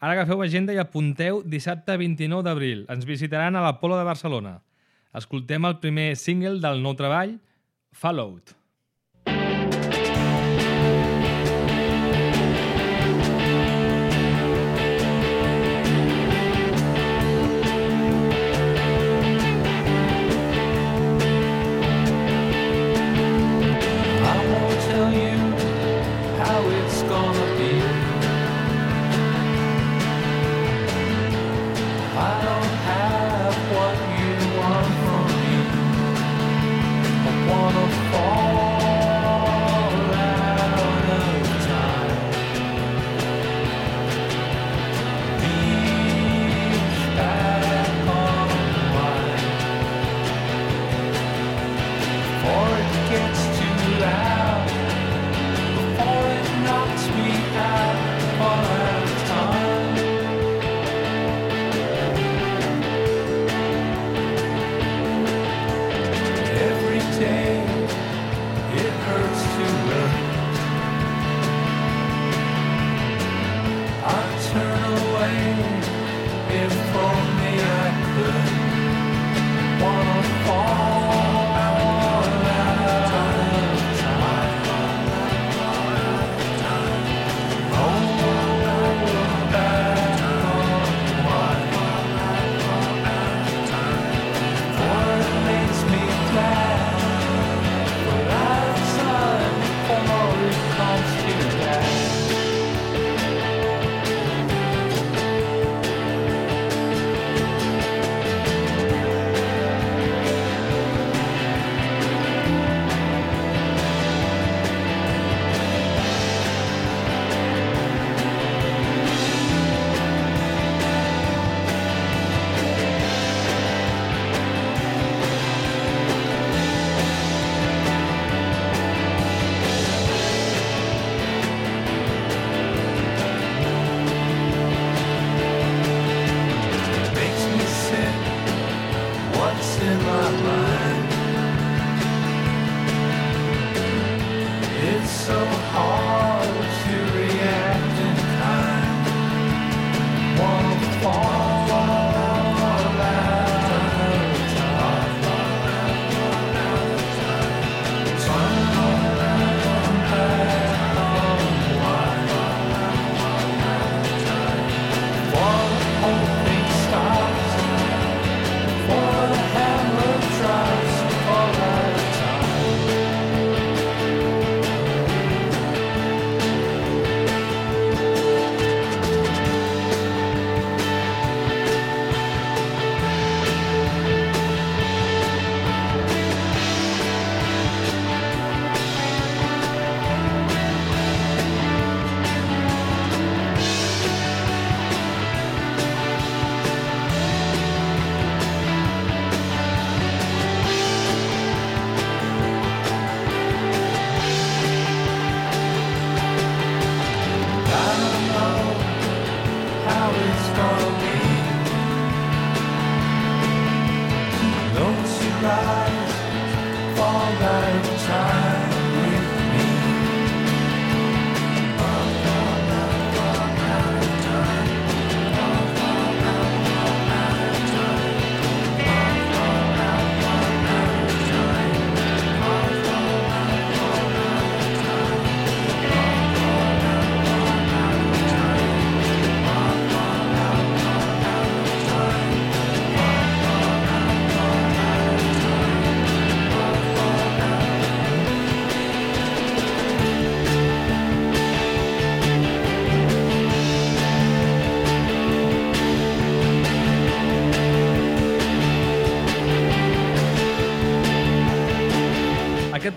Ara 0.00 0.16
agafeu 0.16 0.40
agenda 0.40 0.72
i 0.72 0.80
apunteu 0.80 1.42
dissabte 1.44 1.98
29 2.00 2.48
d'abril. 2.48 2.86
Ens 2.88 3.04
visitaran 3.04 3.52
a 3.52 3.66
l'Apolo 3.66 4.00
de 4.00 4.08
Barcelona. 4.08 4.62
Escoltem 5.12 5.68
el 5.68 5.76
primer 5.84 6.14
single 6.16 6.56
del 6.64 6.80
nou 6.80 6.96
treball, 6.96 7.36
Followed. 7.92 8.61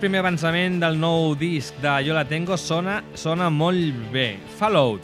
Primer 0.05 0.19
avançament 0.21 0.75
del 0.77 0.99
nou 1.01 1.31
disc 1.33 1.73
de 1.81 1.89
Yo 2.05 2.13
La 2.13 2.27
Tengo 2.29 2.53
sona, 2.61 2.99
sona 3.17 3.47
molt 3.49 3.95
bé. 4.13 4.35
Fallout. 4.59 5.01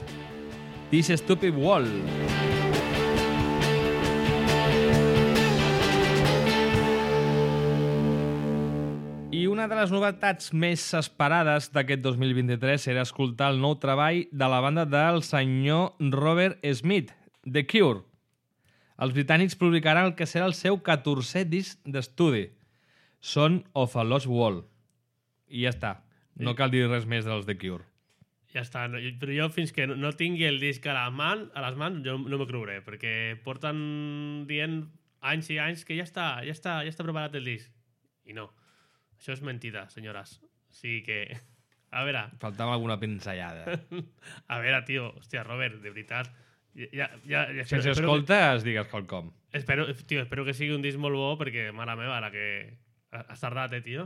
This 0.91 1.09
Stupid 1.17 1.57
Wall. 1.57 1.87
I 9.33 9.47
una 9.49 9.65
de 9.65 9.81
les 9.81 9.89
novetats 9.89 10.53
més 10.53 10.85
esperades 10.93 11.71
d'aquest 11.73 12.05
2023 12.05 12.89
era 12.93 13.01
escoltar 13.01 13.49
el 13.55 13.61
nou 13.63 13.79
treball 13.81 14.27
de 14.29 14.53
la 14.53 14.61
banda 14.61 14.85
del 14.85 15.23
senyor 15.25 15.95
Robert 16.13 16.61
Smith, 16.77 17.09
The 17.41 17.65
Cure. 17.65 18.03
Els 19.01 19.17
britànics 19.17 19.57
publicaran 19.57 20.11
el 20.11 20.19
que 20.19 20.29
serà 20.29 20.45
el 20.45 20.53
seu 20.53 20.77
14è 20.77 21.47
disc 21.49 21.81
d'estudi, 21.89 22.51
Son 23.17 23.63
of 23.73 23.97
a 23.97 24.05
Lost 24.05 24.29
World. 24.29 24.69
I 25.51 25.65
ja 25.67 25.73
està. 25.75 25.95
No 26.41 26.55
cal 26.57 26.71
dir 26.73 26.87
res 26.87 27.05
més 27.09 27.27
dels 27.27 27.45
The 27.45 27.57
Cure. 27.59 27.85
Ja 28.51 28.65
està, 28.65 28.83
no, 28.91 28.99
però 29.19 29.35
jo 29.35 29.47
fins 29.55 29.71
que 29.71 29.85
no, 29.87 29.95
no 29.95 30.11
tingui 30.17 30.43
el 30.47 30.57
disc 30.59 30.83
a, 30.87 30.95
la 30.97 31.11
man, 31.15 31.45
a 31.55 31.61
les 31.63 31.77
mans 31.79 32.01
jo 32.03 32.17
no 32.19 32.39
m'ho 32.39 32.47
creuré, 32.49 32.81
perquè 32.83 33.13
porten 33.45 33.77
dient 34.49 34.81
anys 35.31 35.51
i 35.53 35.59
anys 35.61 35.85
que 35.87 35.95
ja 35.95 36.03
està, 36.07 36.25
ja 36.43 36.55
està, 36.55 36.81
ja 36.83 36.91
està 36.91 37.05
preparat 37.07 37.37
el 37.39 37.47
disc. 37.47 37.71
I 38.27 38.35
no. 38.35 38.49
Això 39.15 39.35
és 39.35 39.43
mentida, 39.45 39.85
senyores. 39.93 40.39
O 40.41 40.75
sigui 40.75 41.01
que... 41.05 41.21
A 41.91 42.05
veure, 42.07 42.23
Faltava 42.39 42.71
alguna 42.77 42.95
pinzellada. 42.99 43.75
a 44.53 44.59
veure, 44.63 44.79
tio, 44.87 45.09
hòstia, 45.19 45.43
Robert, 45.43 45.81
de 45.83 45.91
veritat. 45.91 46.29
Ja, 46.71 47.09
ja, 47.27 47.41
ja, 47.51 47.65
si 47.67 47.75
ens 47.75 47.89
espero, 47.91 48.07
escoltes, 48.07 48.63
digues 48.63 48.87
quelcom. 48.87 49.33
espero, 49.51 49.89
tio, 50.07 50.21
espero 50.23 50.45
que 50.47 50.55
sigui 50.55 50.71
un 50.71 50.85
disc 50.85 50.99
molt 51.03 51.19
bo, 51.19 51.33
perquè, 51.39 51.67
mare 51.75 51.97
meva, 51.99 52.21
la 52.23 52.31
que... 52.31 52.45
Has 53.11 53.43
tardat, 53.43 53.75
eh, 53.75 53.81
tio? 53.83 54.05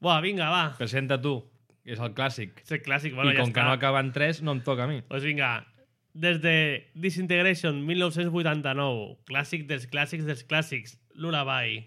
Buah, 0.00 0.20
vinga, 0.20 0.50
va. 0.52 0.64
Presenta 0.78 1.18
tu. 1.20 1.38
És 1.86 2.00
el 2.02 2.12
clàssic. 2.18 2.60
És 2.64 2.72
el 2.74 2.82
clàssic, 2.82 3.14
bueno, 3.14 3.30
I 3.30 3.36
ja 3.36 3.44
com 3.44 3.52
que 3.54 3.60
està. 3.60 3.66
no 3.68 3.74
acaben 3.76 4.12
tres, 4.12 4.42
no 4.42 4.56
em 4.56 4.60
toca 4.66 4.84
a 4.84 4.90
mi. 4.90 5.00
Pues 5.06 5.22
vinga, 5.24 5.64
des 6.12 6.40
de 6.42 6.56
Disintegration 6.94 7.78
1989, 7.86 9.18
clàssic 9.28 9.66
dels 9.70 9.86
clàssics 9.92 10.26
dels 10.26 10.42
clàssics, 10.48 10.96
Lullaby. 11.14 11.84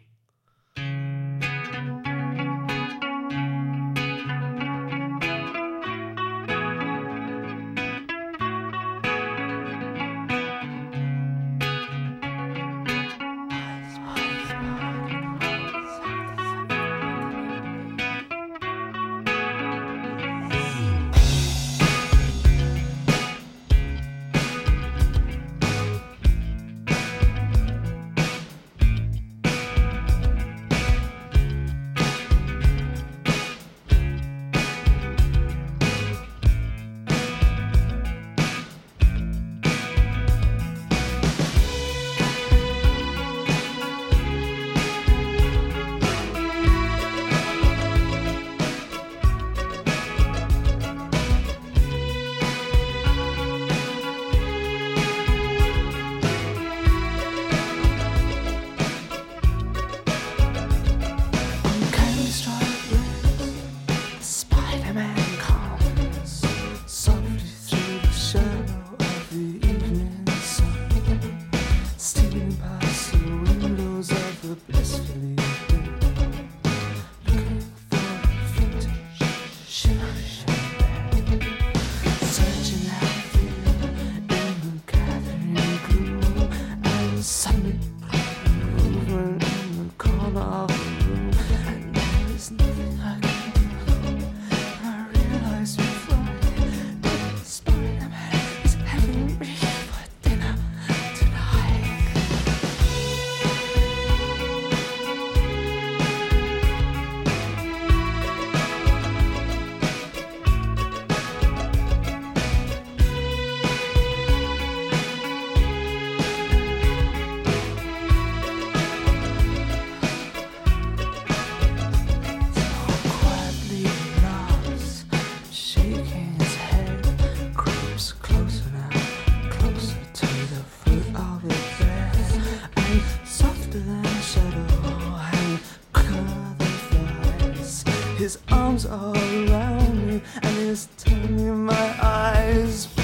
and 140.41 140.57
it's 140.59 140.88
turning 140.97 141.65
my 141.65 141.95
eyes. 142.01 142.99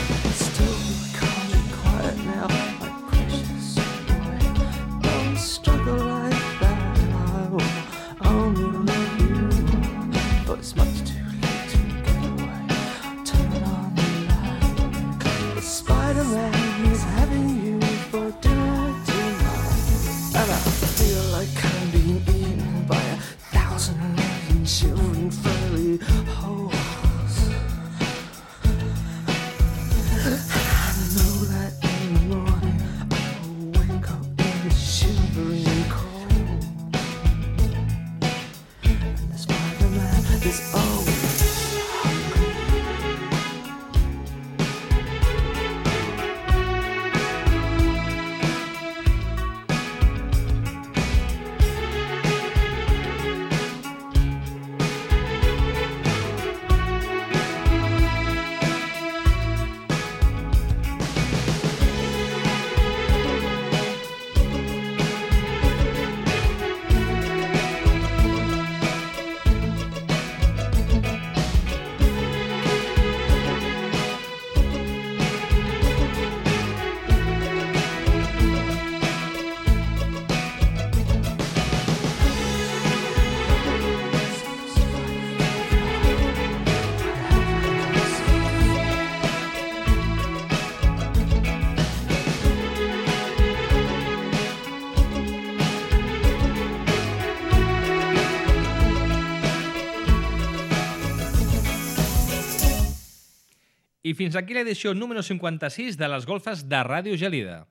Fins 104.16 104.36
aquí 104.40 104.56
l'edició 104.56 104.94
número 104.96 105.20
56 105.20 105.98
de 106.00 106.08
les 106.08 106.26
golfes 106.26 106.62
de 106.72 106.80
Ràdio 106.88 107.18
Gelida. 107.20 107.66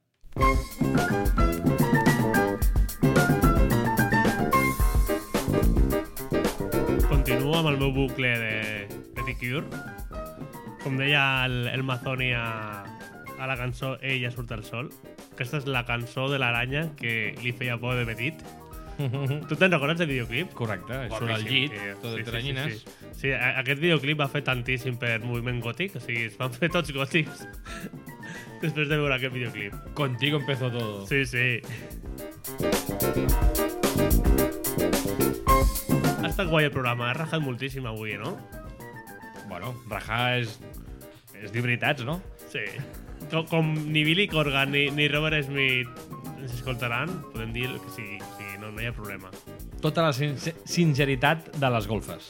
Continuo 7.08 7.54
amb 7.56 7.70
el 7.72 7.78
meu 7.80 7.94
bucle 7.96 8.34
de, 8.42 8.58
de 9.16 9.24
The 9.24 9.36
Cure. 9.40 9.64
Com 10.82 11.00
deia 11.00 11.24
el, 11.46 11.70
el 11.72 11.86
Mazzoni 11.88 12.34
a, 12.36 12.44
a 13.38 13.48
la 13.48 13.56
cançó 13.56 13.94
Ella 14.02 14.28
surt 14.34 14.52
al 14.52 14.66
sol. 14.68 14.92
Aquesta 15.32 15.62
és 15.62 15.70
la 15.70 15.86
cançó 15.88 16.28
de 16.28 16.42
l'aranya 16.42 16.90
que 17.00 17.32
li 17.40 17.56
feia 17.56 17.80
por 17.80 17.96
de 17.96 18.04
petit. 18.10 18.44
Tu 19.48 19.56
te'n 19.58 19.72
recordes 19.72 19.98
del 19.98 20.08
videoclip? 20.12 20.52
Correcte, 20.54 21.00
surt 21.10 21.30
al 21.34 21.42
llit, 21.48 21.72
tio. 21.74 21.94
tot 22.02 22.14
de 22.16 22.24
teranyines. 22.26 22.72
Sí, 22.72 22.78
sí. 22.84 23.08
sí, 23.24 23.32
a- 23.34 23.54
aquest 23.62 23.80
videoclip 23.82 24.20
va 24.20 24.28
fer 24.30 24.44
tantíssim 24.46 24.96
per 25.00 25.16
moviment 25.24 25.58
gòtic, 25.64 25.96
o 25.98 26.02
sigui, 26.04 26.28
es 26.30 26.38
van 26.38 26.52
fer 26.54 26.70
tots 26.74 26.92
gòtics 26.94 27.42
després 28.62 28.88
de 28.88 28.96
veure 29.00 29.16
aquest 29.18 29.34
videoclip. 29.34 29.74
Contigo 29.98 30.38
empezó 30.42 30.70
todo. 30.70 31.06
Sí, 31.10 31.24
sí. 31.26 31.60
Ha 36.22 36.28
estat 36.30 36.48
guai 36.50 36.64
el 36.68 36.72
programa, 36.74 37.10
ha 37.10 37.16
rajat 37.18 37.42
moltíssim 37.44 37.86
avui, 37.90 38.14
no? 38.20 38.36
Bueno, 39.50 39.74
rajar 39.90 40.38
és, 40.40 40.54
és 41.42 41.52
dir 41.52 41.62
veritats, 41.66 42.04
no? 42.06 42.20
Sí. 42.52 42.64
Com, 43.30 43.46
com 43.50 43.70
ni 43.92 44.02
Billy 44.06 44.26
Corgan 44.30 44.72
ni, 44.74 44.86
ni 44.94 45.06
Robert 45.08 45.46
Smith 45.46 45.88
ens 46.44 46.52
escoltaran, 46.58 47.12
podem 47.32 47.52
dir 47.56 47.66
el 47.70 47.78
que 47.80 47.92
sigui 47.96 48.18
no, 48.74 48.82
hi 48.82 48.86
ha 48.90 48.92
problema. 48.92 49.30
Tota 49.80 50.02
la 50.02 50.12
sin 50.12 50.36
sinceritat 50.64 51.56
de 51.56 51.70
les 51.70 51.86
golfes. 51.86 52.22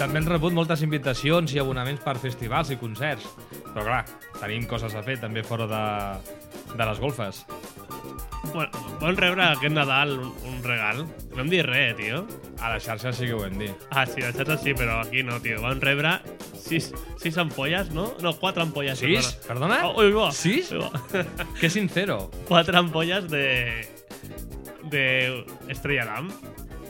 També 0.00 0.22
hem 0.22 0.30
rebut 0.30 0.54
moltes 0.56 0.80
invitacions 0.86 1.52
i 1.52 1.60
abonaments 1.60 2.00
per 2.06 2.16
festivals 2.22 2.70
i 2.72 2.78
concerts, 2.80 3.26
però 3.74 3.82
clar, 3.84 4.04
tenim 4.38 4.64
coses 4.70 4.94
a 4.96 5.02
fer 5.04 5.18
també 5.20 5.42
fora 5.44 5.66
de, 5.68 5.84
de 6.72 6.84
les 6.86 7.02
golfes. 7.02 7.44
Bueno, 8.52 8.70
vam 9.00 9.16
rebre 9.16 9.44
aquest 9.44 9.74
Nadal 9.74 10.16
un, 10.18 10.32
un 10.48 10.62
regal. 10.64 11.04
No 11.34 11.42
hem 11.44 11.50
dit 11.52 11.62
res, 11.66 11.94
tio. 11.98 12.24
A 12.60 12.72
la 12.72 12.80
xarxa 12.82 13.12
sí 13.14 13.28
que 13.28 13.34
ho 13.36 13.44
hem 13.46 13.58
dit. 13.60 13.84
Ah, 13.90 14.06
sí, 14.08 14.22
a 14.26 14.32
xarxa 14.34 14.56
sí, 14.58 14.74
però 14.74 15.00
aquí 15.04 15.22
no, 15.22 15.38
tio. 15.44 15.60
Vam 15.62 15.78
rebre 15.80 16.16
sis, 16.58 16.90
sis 17.20 17.38
ampolles, 17.38 17.90
no? 17.94 18.10
No, 18.22 18.34
quatre 18.40 18.62
ampolles. 18.62 18.98
Sis? 19.00 19.32
Perdona? 19.46 19.82
Oh, 19.88 20.00
ui, 20.02 20.12
va. 20.16 20.30
Sis? 20.32 20.72
Que 21.60 21.70
sincero. 21.70 22.30
quatre 22.48 22.76
ampolles 22.76 23.28
de... 23.30 23.86
de 24.90 25.44
Estrella 25.68 26.06
Damm. 26.06 26.30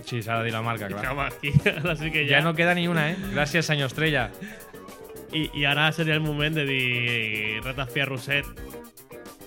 Sí, 0.07 0.23
s'ha 0.23 0.39
de 0.41 0.49
dir 0.49 0.53
la 0.53 0.63
marca, 0.63 0.89
clar. 0.89 1.05
home, 1.13 1.29
aquí, 1.29 1.53
ara 1.71 1.95
sí 1.95 2.11
que 2.11 2.25
Ja 2.27 2.39
ja... 2.41 2.45
no 2.45 2.55
queda 2.55 2.75
ni 2.75 2.89
una, 2.89 3.11
eh? 3.13 3.17
Gràcies, 3.35 3.67
senyor 3.69 3.91
Estrella. 3.93 4.31
I, 5.33 5.45
I 5.55 5.65
ara 5.71 5.93
seria 5.95 6.17
el 6.17 6.25
moment 6.25 6.57
de 6.57 6.65
dir 6.67 7.61
Ratafia 7.63 8.09
Roset. 8.09 8.49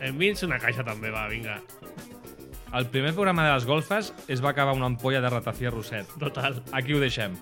Enviï'ns 0.04 0.44
una 0.44 0.60
caixa 0.60 0.84
també, 0.84 1.12
va, 1.14 1.28
vinga. 1.32 1.62
El 2.74 2.88
primer 2.90 3.14
programa 3.14 3.46
de 3.46 3.54
les 3.54 3.66
golfes 3.70 4.14
es 4.28 4.42
va 4.44 4.50
acabar 4.50 4.74
una 4.74 4.88
ampolla 4.90 5.22
de 5.22 5.30
ratafia 5.30 5.70
roset. 5.72 6.10
Total. 6.20 6.58
Aquí 6.74 6.94
ho 6.94 7.00
deixem. 7.00 7.38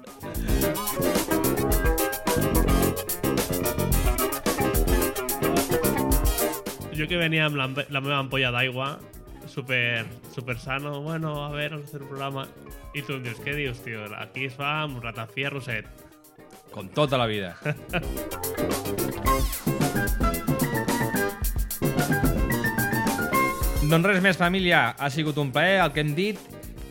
Jo 6.91 7.07
que 7.07 7.18
venia 7.18 7.47
amb 7.47 7.57
la, 7.57 7.70
la 7.89 8.01
meva 8.03 8.20
ampolla 8.20 8.51
d'aigua, 8.53 8.99
super, 9.47 10.05
super 10.36 10.59
sano, 10.59 11.01
bueno, 11.01 11.45
a 11.45 11.49
veure, 11.55 11.78
vamos 11.78 11.88
a 11.88 11.89
hacer 11.89 12.01
un 12.03 12.09
programa. 12.12 12.45
I 12.93 13.01
tu 13.07 13.16
em 13.16 13.24
dius, 13.24 13.39
què 13.41 13.55
dius, 13.55 13.80
tio? 13.88 14.03
Aquí 14.20 14.45
es 14.51 14.55
fa 14.59 14.84
amb 14.84 15.01
ratafia 15.01 15.49
roset. 15.49 15.88
Com 16.76 16.91
tota 16.91 17.18
la 17.18 17.26
vida. 17.32 17.55
doncs 23.91 24.07
res 24.07 24.21
més, 24.23 24.37
família. 24.39 24.93
Ha 24.95 25.09
sigut 25.11 25.37
un 25.41 25.51
plaer 25.51 25.81
el 25.83 25.91
que 25.91 25.99
hem 26.03 26.13
dit 26.15 26.39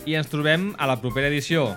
i 0.08 0.18
ens 0.20 0.28
trobem 0.28 0.70
a 0.76 0.88
la 0.90 0.98
propera 1.00 1.30
edició. 1.32 1.70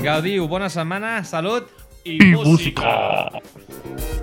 Gaudiu, 0.00 0.48
bona 0.50 0.70
setmana, 0.72 1.20
salut 1.28 1.70
I, 2.02 2.18
música! 2.34 4.19